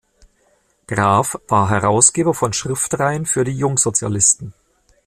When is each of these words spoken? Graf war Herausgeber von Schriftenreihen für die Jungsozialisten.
Graf 0.87 1.37
war 1.47 1.69
Herausgeber 1.69 2.33
von 2.33 2.53
Schriftenreihen 2.53 3.27
für 3.27 3.43
die 3.43 3.51
Jungsozialisten. 3.55 4.55